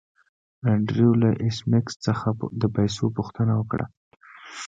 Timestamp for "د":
2.61-2.63